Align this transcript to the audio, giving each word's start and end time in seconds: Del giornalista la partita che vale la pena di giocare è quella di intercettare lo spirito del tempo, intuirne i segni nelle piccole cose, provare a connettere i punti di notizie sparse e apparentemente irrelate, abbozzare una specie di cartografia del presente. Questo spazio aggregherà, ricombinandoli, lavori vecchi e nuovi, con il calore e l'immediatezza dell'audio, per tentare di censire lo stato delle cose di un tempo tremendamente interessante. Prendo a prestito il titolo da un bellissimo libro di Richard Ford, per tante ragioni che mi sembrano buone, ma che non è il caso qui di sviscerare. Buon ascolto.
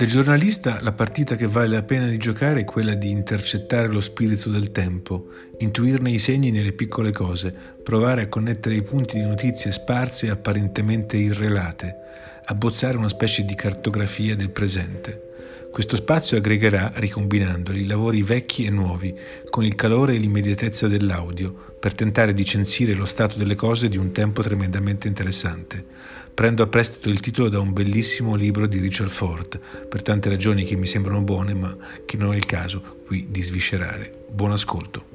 Del 0.00 0.08
giornalista 0.08 0.78
la 0.80 0.92
partita 0.92 1.36
che 1.36 1.46
vale 1.46 1.68
la 1.68 1.82
pena 1.82 2.06
di 2.06 2.16
giocare 2.16 2.60
è 2.60 2.64
quella 2.64 2.94
di 2.94 3.10
intercettare 3.10 3.86
lo 3.86 4.00
spirito 4.00 4.48
del 4.48 4.72
tempo, 4.72 5.28
intuirne 5.58 6.10
i 6.10 6.18
segni 6.18 6.50
nelle 6.50 6.72
piccole 6.72 7.12
cose, 7.12 7.54
provare 7.82 8.22
a 8.22 8.28
connettere 8.28 8.76
i 8.76 8.82
punti 8.82 9.18
di 9.18 9.26
notizie 9.26 9.70
sparse 9.70 10.24
e 10.24 10.30
apparentemente 10.30 11.18
irrelate, 11.18 11.96
abbozzare 12.46 12.96
una 12.96 13.10
specie 13.10 13.44
di 13.44 13.54
cartografia 13.54 14.34
del 14.34 14.48
presente. 14.48 15.29
Questo 15.70 15.96
spazio 15.96 16.36
aggregherà, 16.36 16.92
ricombinandoli, 16.96 17.86
lavori 17.86 18.22
vecchi 18.22 18.64
e 18.64 18.70
nuovi, 18.70 19.14
con 19.48 19.64
il 19.64 19.74
calore 19.74 20.14
e 20.14 20.18
l'immediatezza 20.18 20.88
dell'audio, 20.88 21.54
per 21.78 21.94
tentare 21.94 22.34
di 22.34 22.44
censire 22.44 22.94
lo 22.94 23.04
stato 23.04 23.38
delle 23.38 23.54
cose 23.54 23.88
di 23.88 23.96
un 23.96 24.10
tempo 24.12 24.42
tremendamente 24.42 25.08
interessante. 25.08 25.84
Prendo 26.34 26.62
a 26.62 26.66
prestito 26.66 27.08
il 27.08 27.20
titolo 27.20 27.48
da 27.48 27.60
un 27.60 27.72
bellissimo 27.72 28.34
libro 28.34 28.66
di 28.66 28.78
Richard 28.80 29.10
Ford, 29.10 29.60
per 29.88 30.02
tante 30.02 30.28
ragioni 30.28 30.64
che 30.64 30.76
mi 30.76 30.86
sembrano 30.86 31.20
buone, 31.20 31.54
ma 31.54 31.76
che 32.04 32.16
non 32.16 32.32
è 32.32 32.36
il 32.36 32.46
caso 32.46 32.98
qui 33.06 33.28
di 33.30 33.42
sviscerare. 33.42 34.24
Buon 34.28 34.52
ascolto. 34.52 35.09